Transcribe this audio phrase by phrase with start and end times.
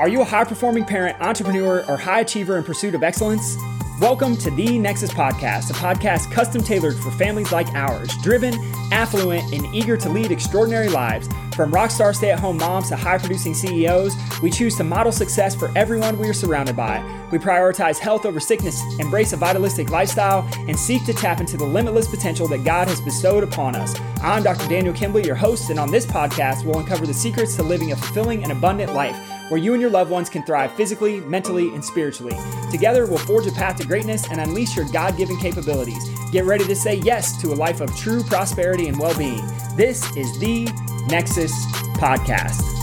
[0.00, 3.58] Are you a high performing parent, entrepreneur, or high achiever in pursuit of excellence?
[4.00, 8.54] Welcome to the Nexus Podcast, a podcast custom tailored for families like ours, driven,
[8.92, 11.28] affluent, and eager to lead extraordinary lives.
[11.54, 15.54] From rockstar stay at home moms to high producing CEOs, we choose to model success
[15.54, 17.04] for everyone we are surrounded by.
[17.30, 21.66] We prioritize health over sickness, embrace a vitalistic lifestyle, and seek to tap into the
[21.66, 24.00] limitless potential that God has bestowed upon us.
[24.22, 24.66] I'm Dr.
[24.66, 27.96] Daniel Kimbley, your host, and on this podcast, we'll uncover the secrets to living a
[27.96, 31.84] fulfilling and abundant life where you and your loved ones can thrive physically, mentally, and
[31.84, 32.36] spiritually.
[32.70, 36.08] Together, we'll forge a path to greatness and unleash your God given capabilities.
[36.30, 39.44] Get ready to say yes to a life of true prosperity and well being.
[39.76, 40.68] This is the
[41.08, 41.52] Nexus
[41.96, 42.79] Podcast.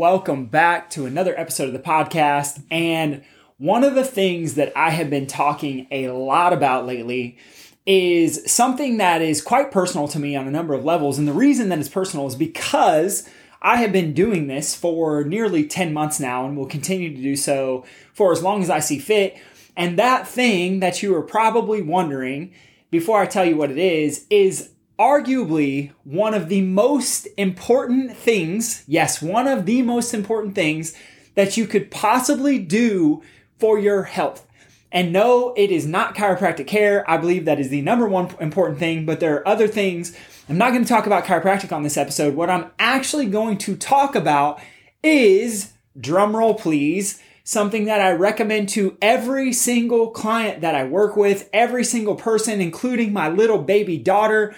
[0.00, 2.62] Welcome back to another episode of the podcast.
[2.70, 3.22] And
[3.58, 7.36] one of the things that I have been talking a lot about lately
[7.84, 11.18] is something that is quite personal to me on a number of levels.
[11.18, 13.28] And the reason that it's personal is because
[13.60, 17.36] I have been doing this for nearly 10 months now and will continue to do
[17.36, 17.84] so
[18.14, 19.36] for as long as I see fit.
[19.76, 22.54] And that thing that you are probably wondering
[22.90, 28.84] before I tell you what it is, is arguably one of the most important things,
[28.86, 30.94] yes, one of the most important things
[31.36, 33.22] that you could possibly do
[33.58, 34.46] for your health.
[34.92, 37.08] And no, it is not chiropractic care.
[37.10, 40.14] I believe that is the number one important thing, but there are other things.
[40.50, 42.34] I'm not going to talk about chiropractic on this episode.
[42.34, 44.60] What I'm actually going to talk about
[45.02, 51.48] is, drumroll please, something that I recommend to every single client that I work with,
[51.52, 54.54] every single person, including my little baby daughter,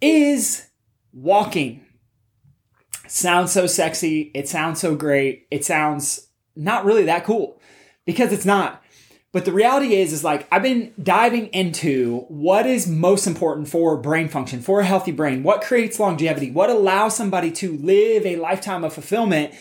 [0.00, 0.66] is
[1.12, 1.84] walking.
[3.06, 4.30] Sounds so sexy.
[4.34, 5.46] It sounds so great.
[5.50, 7.60] It sounds not really that cool
[8.04, 8.82] because it's not.
[9.30, 13.96] But the reality is, is like I've been diving into what is most important for
[13.98, 18.36] brain function, for a healthy brain, what creates longevity, what allows somebody to live a
[18.36, 19.54] lifetime of fulfillment.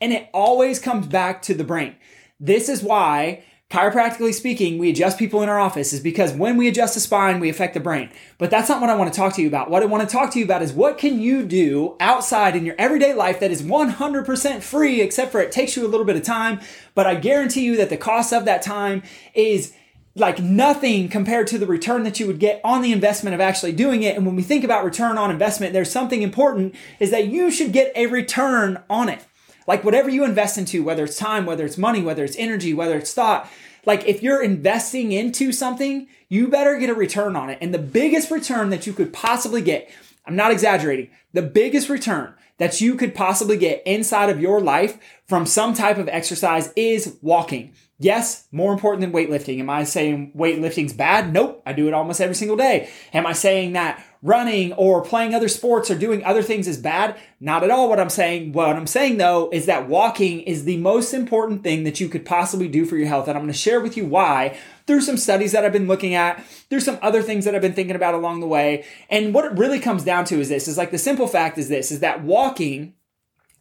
[0.00, 1.96] And it always comes back to the brain.
[2.38, 6.68] This is why, chiropractically speaking, we adjust people in our office is because when we
[6.68, 8.10] adjust the spine, we affect the brain.
[8.38, 9.68] But that's not what I want to talk to you about.
[9.68, 12.64] What I want to talk to you about is what can you do outside in
[12.64, 16.16] your everyday life that is 100% free, except for it takes you a little bit
[16.16, 16.60] of time.
[16.94, 19.02] But I guarantee you that the cost of that time
[19.34, 19.74] is
[20.14, 23.72] like nothing compared to the return that you would get on the investment of actually
[23.72, 24.16] doing it.
[24.16, 27.74] And when we think about return on investment, there's something important is that you should
[27.74, 29.27] get a return on it.
[29.68, 32.96] Like whatever you invest into, whether it's time, whether it's money, whether it's energy, whether
[32.96, 33.50] it's thought,
[33.84, 37.58] like if you're investing into something, you better get a return on it.
[37.60, 39.90] And the biggest return that you could possibly get,
[40.24, 44.98] I'm not exaggerating, the biggest return that you could possibly get inside of your life
[45.26, 47.74] from some type of exercise is walking.
[47.98, 49.60] Yes, more important than weightlifting.
[49.60, 51.30] Am I saying weightlifting's bad?
[51.30, 51.62] Nope.
[51.66, 52.88] I do it almost every single day.
[53.12, 57.18] Am I saying that running or playing other sports or doing other things is bad?
[57.40, 58.52] Not at all what I'm saying.
[58.52, 62.24] What I'm saying though is that walking is the most important thing that you could
[62.24, 63.28] possibly do for your health.
[63.28, 66.14] And I'm going to share with you why through some studies that I've been looking
[66.14, 68.84] at, through some other things that I've been thinking about along the way.
[69.10, 71.68] And what it really comes down to is this is like the simple fact is
[71.68, 72.94] this is that walking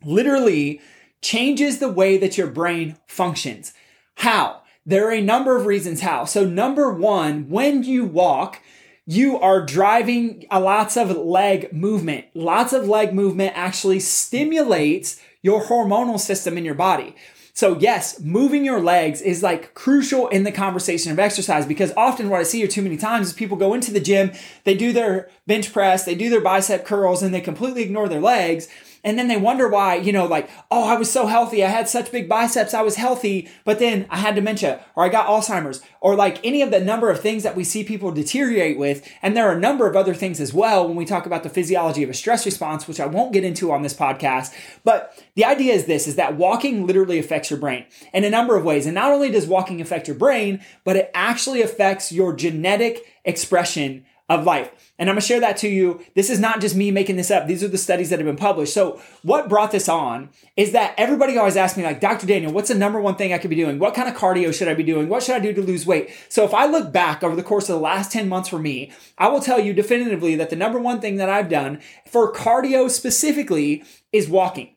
[0.03, 0.81] literally
[1.21, 3.73] changes the way that your brain functions.
[4.15, 4.61] How?
[4.85, 6.25] There are a number of reasons how.
[6.25, 8.61] So number one, when you walk,
[9.07, 12.25] you are driving a lots of leg movement.
[12.33, 17.15] Lots of leg movement actually stimulates your hormonal system in your body.
[17.53, 22.29] So yes, moving your legs is like crucial in the conversation of exercise because often
[22.29, 24.31] what I see here too many times is people go into the gym,
[24.65, 28.21] they do their bench press, they do their bicep curls and they completely ignore their
[28.21, 28.67] legs.
[29.03, 31.63] And then they wonder why, you know, like, oh, I was so healthy.
[31.63, 32.73] I had such big biceps.
[32.73, 36.61] I was healthy, but then I had dementia or I got Alzheimer's or like any
[36.61, 39.07] of the number of things that we see people deteriorate with.
[39.21, 41.49] And there are a number of other things as well when we talk about the
[41.49, 44.53] physiology of a stress response, which I won't get into on this podcast.
[44.83, 48.55] But the idea is this, is that walking literally affects your brain in a number
[48.55, 48.85] of ways.
[48.85, 54.05] And not only does walking affect your brain, but it actually affects your genetic expression
[54.29, 54.69] of life.
[54.99, 56.01] And I'm gonna share that to you.
[56.15, 57.47] This is not just me making this up.
[57.47, 58.73] These are the studies that have been published.
[58.73, 62.27] So what brought this on is that everybody always asks me like, Dr.
[62.27, 63.79] Daniel, what's the number one thing I could be doing?
[63.79, 65.07] What kind of cardio should I be doing?
[65.07, 66.09] What should I do to lose weight?
[66.27, 68.91] So if I look back over the course of the last 10 months for me,
[69.17, 72.89] I will tell you definitively that the number one thing that I've done for cardio
[72.89, 74.75] specifically is walking.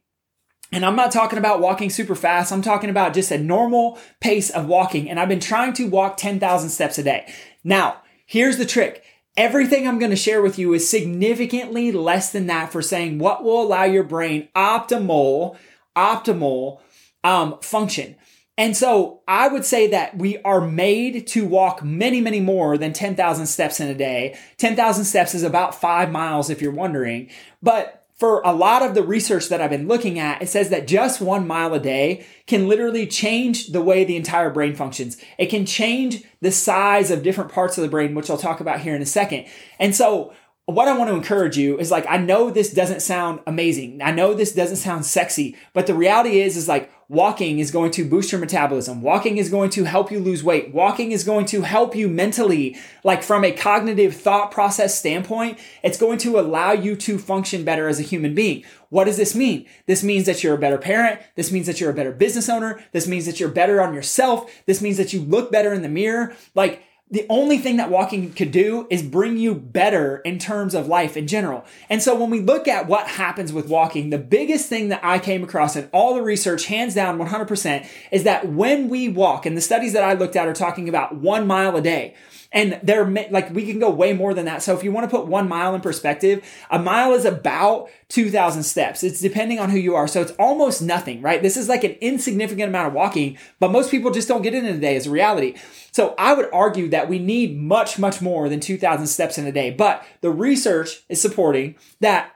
[0.73, 2.53] And I'm not talking about walking super fast.
[2.53, 5.11] I'm talking about just a normal pace of walking.
[5.11, 7.33] And I've been trying to walk 10,000 steps a day.
[7.65, 9.03] Now, here's the trick.
[9.37, 13.45] Everything I'm going to share with you is significantly less than that for saying what
[13.45, 15.57] will allow your brain optimal,
[15.97, 16.81] optimal
[17.23, 18.17] um, function.
[18.59, 22.93] And so I would say that we are made to walk many, many more than
[22.93, 24.37] 10,000 steps in a day.
[24.59, 27.31] 10,000 steps is about five miles if you're wondering.
[27.63, 30.87] But for a lot of the research that I've been looking at, it says that
[30.87, 35.17] just one mile a day can literally change the way the entire brain functions.
[35.39, 38.81] It can change the size of different parts of the brain, which I'll talk about
[38.81, 39.47] here in a second.
[39.79, 40.35] And so
[40.71, 44.03] what I want to encourage you is like, I know this doesn't sound amazing.
[44.03, 47.91] I know this doesn't sound sexy, but the reality is, is like walking is going
[47.91, 49.03] to boost your metabolism.
[49.03, 50.73] Walking is going to help you lose weight.
[50.73, 55.99] Walking is going to help you mentally, like from a cognitive thought process standpoint, it's
[55.99, 58.65] going to allow you to function better as a human being.
[58.91, 59.67] What does this mean?
[59.87, 61.21] This means that you're a better parent.
[61.35, 62.81] This means that you're a better business owner.
[62.93, 64.51] This means that you're better on yourself.
[64.67, 66.37] This means that you look better in the mirror.
[66.55, 70.87] Like, the only thing that walking could do is bring you better in terms of
[70.87, 71.65] life in general.
[71.89, 75.19] And so when we look at what happens with walking, the biggest thing that I
[75.19, 79.57] came across in all the research, hands down 100%, is that when we walk, and
[79.57, 82.15] the studies that I looked at are talking about one mile a day.
[82.53, 84.63] And they're like, we can go way more than that.
[84.63, 88.65] So if you want to put one mile in perspective, a mile is about 2000
[88.65, 89.05] steps.
[89.05, 90.09] It's depending on who you are.
[90.09, 91.43] So it's almost nothing, right?
[91.43, 94.67] This is like an insignificant amount of walking, but most people just don't get in
[94.67, 95.55] a day as a reality.
[95.93, 99.53] So I would argue that we need much, much more than 2000 steps in a
[99.53, 99.71] day.
[99.71, 102.33] But the research is supporting that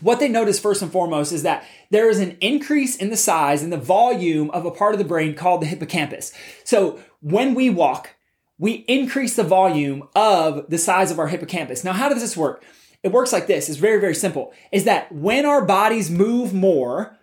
[0.00, 3.62] what they notice first and foremost is that there is an increase in the size
[3.62, 6.32] and the volume of a part of the brain called the hippocampus.
[6.64, 8.10] So when we walk,
[8.58, 11.84] we increase the volume of the size of our hippocampus.
[11.84, 12.64] Now, how does this work?
[13.02, 13.68] It works like this.
[13.68, 14.52] It's very, very simple.
[14.72, 17.18] Is that when our bodies move more,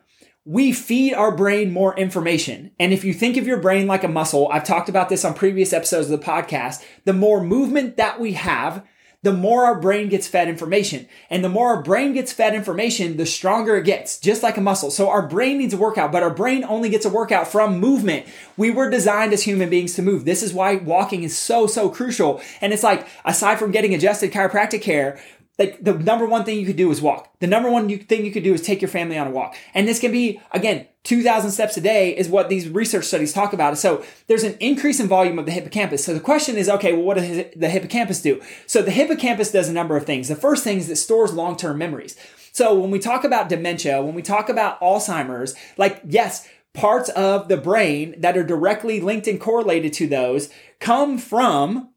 [0.46, 2.72] we feed our brain more information.
[2.80, 5.34] And if you think of your brain like a muscle, I've talked about this on
[5.34, 8.86] previous episodes of the podcast, the more movement that we have,
[9.24, 11.08] the more our brain gets fed information.
[11.30, 14.62] And the more our brain gets fed information, the stronger it gets, just like a
[14.62, 14.90] muscle.
[14.90, 18.26] So our brain needs a workout, but our brain only gets a workout from movement.
[18.58, 20.26] We were designed as human beings to move.
[20.26, 22.42] This is why walking is so, so crucial.
[22.62, 25.20] And it's like, aside from getting adjusted chiropractic care,
[25.62, 27.30] like the number one thing you could do is walk.
[27.40, 29.56] The number one thing you could do is take your family on a walk.
[29.76, 33.54] And this can be, again, 2,000 steps a day is what these research studies talk
[33.54, 33.78] about.
[33.78, 36.04] So there's an increase in volume of the hippocampus.
[36.04, 38.42] So the question is, okay, well, what does the hippocampus do?
[38.66, 40.30] So the hippocampus does a number of things.
[40.30, 42.16] The first thing is it stores long-term memories.
[42.52, 47.50] So when we talk about dementia, when we talk about Alzheimer's, like, yes, parts of
[47.50, 50.50] the brain that are directly linked and correlated to those
[50.80, 51.91] come from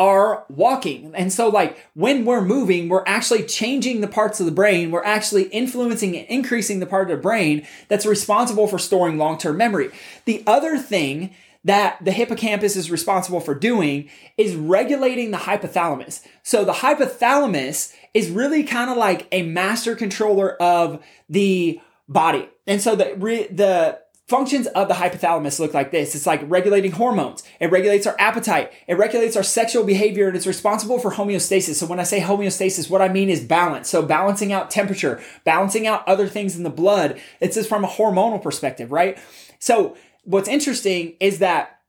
[0.00, 1.12] are walking.
[1.14, 4.90] And so like when we're moving, we're actually changing the parts of the brain.
[4.90, 9.58] We're actually influencing and increasing the part of the brain that's responsible for storing long-term
[9.58, 9.90] memory.
[10.24, 14.08] The other thing that the hippocampus is responsible for doing
[14.38, 16.26] is regulating the hypothalamus.
[16.42, 22.48] So the hypothalamus is really kind of like a master controller of the body.
[22.66, 23.04] And so the,
[23.52, 24.00] the
[24.30, 26.14] Functions of the hypothalamus look like this.
[26.14, 27.42] It's like regulating hormones.
[27.58, 28.72] It regulates our appetite.
[28.86, 31.74] It regulates our sexual behavior and it's responsible for homeostasis.
[31.74, 33.90] So when I say homeostasis, what I mean is balance.
[33.90, 37.20] So balancing out temperature, balancing out other things in the blood.
[37.40, 39.18] It's just from a hormonal perspective, right?
[39.58, 41.80] So what's interesting is that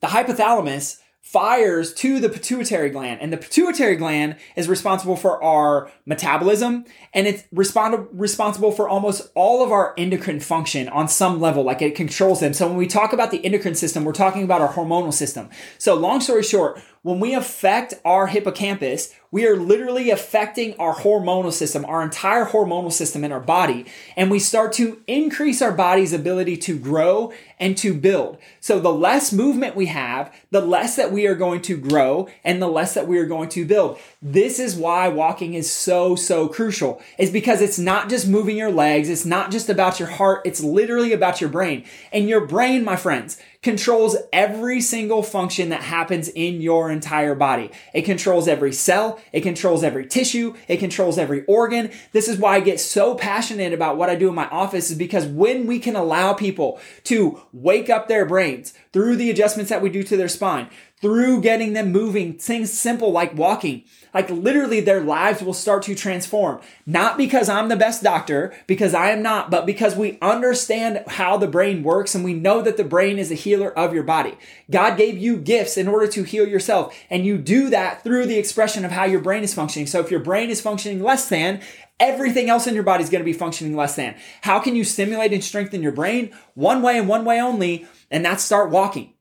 [0.00, 1.00] the hypothalamus
[1.34, 7.26] fires to the pituitary gland and the pituitary gland is responsible for our metabolism and
[7.26, 11.96] it's respond- responsible for almost all of our endocrine function on some level like it
[11.96, 12.52] controls them.
[12.52, 15.50] So when we talk about the endocrine system we're talking about our hormonal system.
[15.76, 21.52] So long story short when we affect our hippocampus we are literally affecting our hormonal
[21.52, 23.84] system, our entire hormonal system in our body,
[24.16, 28.38] and we start to increase our body's ability to grow and to build.
[28.60, 32.62] So the less movement we have, the less that we are going to grow and
[32.62, 33.98] the less that we are going to build.
[34.22, 38.70] This is why walking is so, so crucial is because it's not just moving your
[38.70, 39.08] legs.
[39.08, 40.42] It's not just about your heart.
[40.44, 45.80] It's literally about your brain and your brain, my friends controls every single function that
[45.80, 47.70] happens in your entire body.
[47.94, 49.18] It controls every cell.
[49.32, 50.54] It controls every tissue.
[50.68, 51.90] It controls every organ.
[52.12, 54.98] This is why I get so passionate about what I do in my office is
[54.98, 59.82] because when we can allow people to wake up their brains through the adjustments that
[59.82, 60.68] we do to their spine,
[61.04, 63.84] through getting them moving, things simple like walking,
[64.14, 66.58] like literally their lives will start to transform.
[66.86, 71.36] Not because I'm the best doctor, because I am not, but because we understand how
[71.36, 74.38] the brain works and we know that the brain is a healer of your body.
[74.70, 76.96] God gave you gifts in order to heal yourself.
[77.10, 79.86] And you do that through the expression of how your brain is functioning.
[79.86, 81.60] So if your brain is functioning less than,
[82.00, 84.14] everything else in your body is going to be functioning less than.
[84.40, 86.34] How can you stimulate and strengthen your brain?
[86.54, 89.13] One way and one way only, and that's start walking.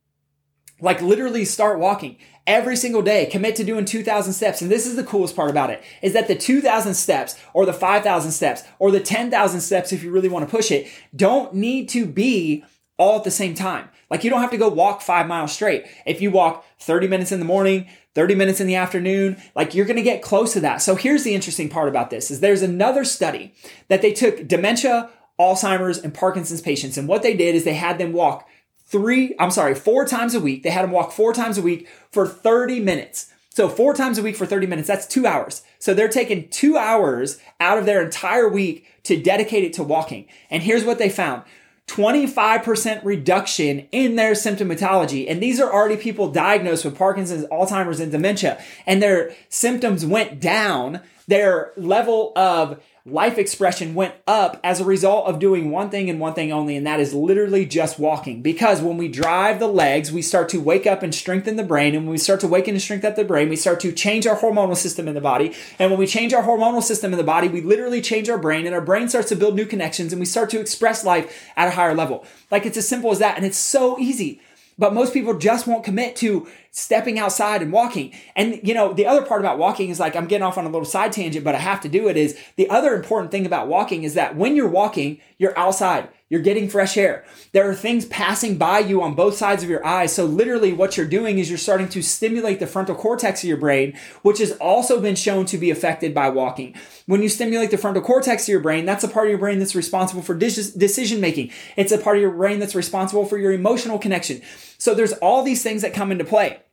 [0.84, 3.26] Like literally start walking every single day.
[3.28, 4.62] Commit to doing 2000 steps.
[4.62, 7.74] And this is the coolest part about it is that the 2000 steps or the
[7.74, 11.88] 5000 steps or the 10,000 steps, if you really want to push it, don't need
[11.90, 12.66] to be
[12.98, 13.88] all at the same time.
[14.10, 15.86] Like you don't have to go walk five miles straight.
[16.06, 19.86] If you walk 30 minutes in the morning, 30 minutes in the afternoon, like you're
[19.86, 20.82] going to get close to that.
[20.82, 23.56] So here's the interesting part about this is there's another study
[23.88, 25.10] that they took dementia,
[25.40, 26.98] Alzheimer's and Parkinson's patients.
[26.98, 28.48] And what they did is they had them walk
[28.94, 30.62] three, I'm sorry, four times a week.
[30.62, 33.34] They had them walk four times a week for 30 minutes.
[33.50, 35.64] So four times a week for 30 minutes, that's two hours.
[35.80, 40.28] So they're taking two hours out of their entire week to dedicate it to walking.
[40.52, 41.42] And here's what they found.
[41.88, 45.26] 25% reduction in their symptomatology.
[45.28, 48.64] And these are already people diagnosed with Parkinson's, Alzheimer's, and dementia.
[48.86, 51.02] And their symptoms went down.
[51.28, 56.22] Their level of life expression went up as a result of doing one thing and
[56.22, 58.42] one thing only, and that is literally just walking.
[58.42, 61.96] Because when we drive the legs, we start to wake up and strengthen the brain.
[61.96, 64.26] And when we start to waken and strengthen up the brain, we start to change
[64.26, 65.54] our hormonal system in the body.
[65.80, 68.66] And when we change our hormonal system in the body, we literally change our brain,
[68.66, 71.68] and our brain starts to build new connections, and we start to express life at
[71.68, 72.26] a higher level.
[72.52, 73.36] Like it's as simple as that.
[73.36, 74.40] And it's so easy.
[74.78, 78.14] But most people just won't commit to stepping outside and walking.
[78.36, 80.70] And, you know, the other part about walking is like, I'm getting off on a
[80.70, 83.68] little side tangent, but I have to do it is the other important thing about
[83.68, 86.10] walking is that when you're walking, you're outside.
[86.34, 87.24] You're getting fresh air.
[87.52, 90.16] There are things passing by you on both sides of your eyes.
[90.16, 93.58] So literally what you're doing is you're starting to stimulate the frontal cortex of your
[93.58, 96.74] brain, which has also been shown to be affected by walking.
[97.06, 99.60] When you stimulate the frontal cortex of your brain, that's a part of your brain
[99.60, 101.52] that's responsible for decision making.
[101.78, 104.42] It's a part of your brain that's responsible for your emotional connection.
[104.80, 106.64] So there's all these things that come into play.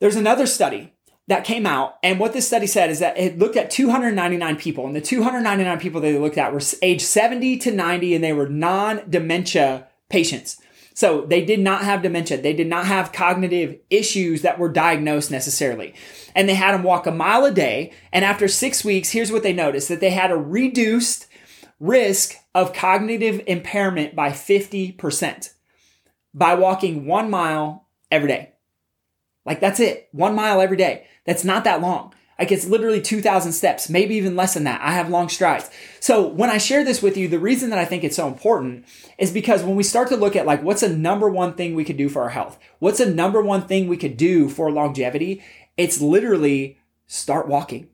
[0.00, 0.92] There's another study
[1.28, 1.98] that came out.
[2.02, 5.78] And what this study said is that it looked at 299 people, and the 299
[5.78, 10.60] people they looked at were age 70 to 90, and they were non dementia patients.
[10.94, 12.40] So they did not have dementia.
[12.40, 15.94] They did not have cognitive issues that were diagnosed necessarily.
[16.34, 17.92] And they had them walk a mile a day.
[18.12, 21.28] And after six weeks, here's what they noticed that they had a reduced
[21.80, 25.54] risk of cognitive impairment by 50%
[26.34, 28.51] by walking one mile every day.
[29.44, 30.08] Like that's it.
[30.12, 31.06] One mile every day.
[31.24, 32.14] That's not that long.
[32.38, 34.80] Like it's literally 2,000 steps, maybe even less than that.
[34.82, 35.70] I have long strides.
[36.00, 38.84] So when I share this with you, the reason that I think it's so important
[39.16, 41.84] is because when we start to look at like what's a number one thing we
[41.84, 45.42] could do for our health, what's a number one thing we could do for longevity,
[45.76, 47.88] it's literally start walking.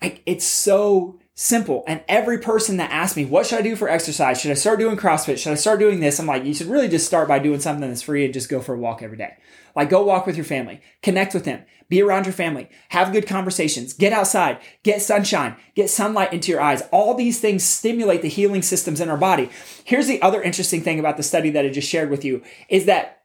[0.00, 1.84] Like it's so simple.
[1.86, 4.38] And every person that asks me, what should I do for exercise?
[4.38, 5.38] Should I start doing CrossFit?
[5.38, 6.18] Should I start doing this?
[6.18, 8.60] I'm like, you should really just start by doing something that's free and just go
[8.60, 9.38] for a walk every day.
[9.74, 13.26] Like go walk with your family, connect with them, be around your family, have good
[13.26, 16.82] conversations, get outside, get sunshine, get sunlight into your eyes.
[16.92, 19.48] All these things stimulate the healing systems in our body.
[19.84, 22.84] Here's the other interesting thing about the study that I just shared with you is
[22.84, 23.22] that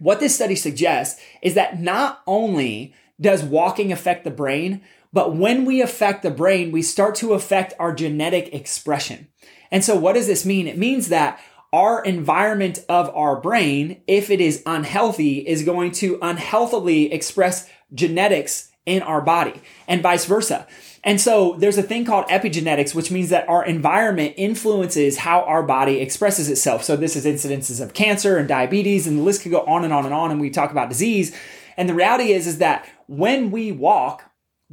[0.00, 4.82] what this study suggests is that not only does walking affect the brain,
[5.14, 9.28] but when we affect the brain, we start to affect our genetic expression.
[9.70, 10.66] And so what does this mean?
[10.66, 11.40] It means that
[11.72, 18.72] our environment of our brain, if it is unhealthy, is going to unhealthily express genetics
[18.86, 20.66] in our body and vice versa.
[21.04, 25.62] And so there's a thing called epigenetics, which means that our environment influences how our
[25.62, 26.82] body expresses itself.
[26.82, 29.92] So this is incidences of cancer and diabetes and the list could go on and
[29.92, 30.32] on and on.
[30.32, 31.36] And we talk about disease.
[31.76, 34.24] And the reality is, is that when we walk,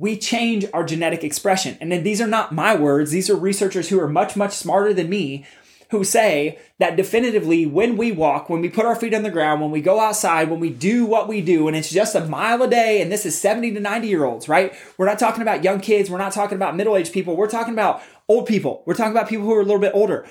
[0.01, 1.77] we change our genetic expression.
[1.79, 3.11] And then these are not my words.
[3.11, 5.45] These are researchers who are much, much smarter than me
[5.91, 9.61] who say that definitively when we walk, when we put our feet on the ground,
[9.61, 12.63] when we go outside, when we do what we do, and it's just a mile
[12.63, 14.73] a day, and this is 70 to 90 year olds, right?
[14.97, 16.09] We're not talking about young kids.
[16.09, 17.35] We're not talking about middle aged people.
[17.35, 18.81] We're talking about old people.
[18.87, 20.25] We're talking about people who are a little bit older.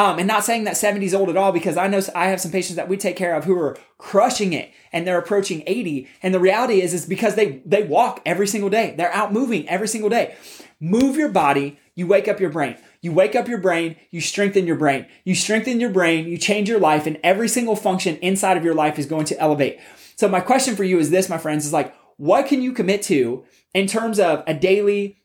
[0.00, 2.40] Um, and not saying that 70 is old at all because I know I have
[2.40, 6.08] some patients that we take care of who are crushing it and they're approaching 80.
[6.22, 8.94] And the reality is, is because they, they walk every single day.
[8.96, 10.36] They're out moving every single day.
[10.80, 11.78] Move your body.
[11.96, 12.78] You wake up your brain.
[13.02, 15.06] You wake up your brain, you strengthen your brain.
[15.24, 18.74] You strengthen your brain, you change your life, and every single function inside of your
[18.74, 19.80] life is going to elevate.
[20.16, 23.02] So, my question for you is this, my friends, is like, what can you commit
[23.04, 25.18] to in terms of a daily,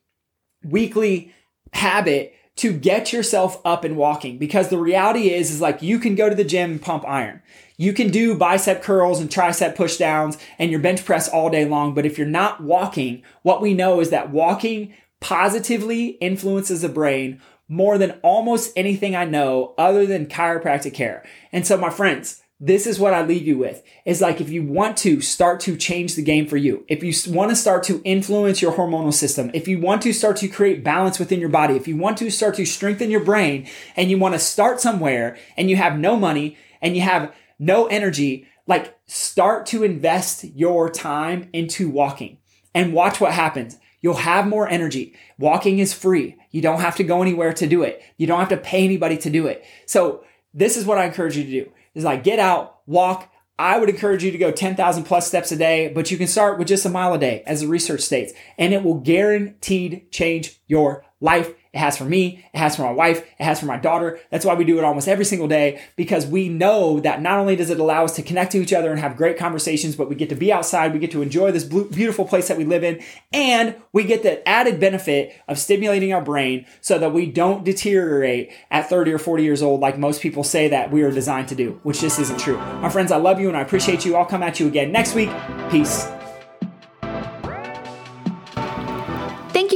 [0.64, 1.34] weekly
[1.74, 4.38] habit to get yourself up and walking?
[4.38, 7.42] Because the reality is, is like you can go to the gym and pump iron.
[7.76, 11.66] You can do bicep curls and tricep push downs and your bench press all day
[11.66, 11.94] long.
[11.94, 17.40] But if you're not walking, what we know is that walking positively influences the brain
[17.68, 21.24] more than almost anything I know other than chiropractic care.
[21.52, 24.62] And so, my friends, this is what I leave you with is like if you
[24.62, 28.00] want to start to change the game for you, if you want to start to
[28.02, 31.76] influence your hormonal system, if you want to start to create balance within your body,
[31.76, 35.36] if you want to start to strengthen your brain and you want to start somewhere
[35.56, 40.88] and you have no money and you have no energy, like start to invest your
[40.88, 42.38] time into walking
[42.74, 43.76] and watch what happens.
[44.00, 45.14] You'll have more energy.
[45.38, 46.36] Walking is free.
[46.52, 48.02] You don't have to go anywhere to do it.
[48.16, 49.64] You don't have to pay anybody to do it.
[49.84, 53.32] So this is what I encourage you to do is like get out, walk.
[53.58, 56.58] I would encourage you to go 10,000 plus steps a day, but you can start
[56.58, 60.60] with just a mile a day as the research states, and it will guaranteed change
[60.66, 62.42] your life it has for me.
[62.54, 63.18] It has for my wife.
[63.38, 64.18] It has for my daughter.
[64.30, 67.54] That's why we do it almost every single day because we know that not only
[67.54, 70.16] does it allow us to connect to each other and have great conversations, but we
[70.16, 70.94] get to be outside.
[70.94, 73.02] We get to enjoy this beautiful place that we live in.
[73.30, 78.52] And we get the added benefit of stimulating our brain so that we don't deteriorate
[78.70, 81.54] at 30 or 40 years old like most people say that we are designed to
[81.54, 82.56] do, which just isn't true.
[82.56, 84.16] My friends, I love you and I appreciate you.
[84.16, 85.28] I'll come at you again next week.
[85.70, 86.08] Peace.